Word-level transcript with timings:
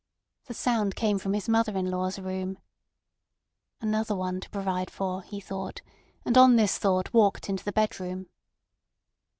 The 0.45 0.55
sound 0.55 0.95
came 0.95 1.19
from 1.19 1.33
his 1.35 1.47
mother 1.47 1.77
in 1.77 1.91
law's 1.91 2.17
room. 2.17 2.57
Another 3.81 4.15
one 4.15 4.39
to 4.41 4.49
provide 4.49 4.89
for, 4.89 5.21
he 5.21 5.39
thought—and 5.39 6.39
on 6.39 6.55
this 6.55 6.79
thought 6.79 7.13
walked 7.13 7.47
into 7.49 7.63
the 7.63 7.71
bedroom. 7.71 8.25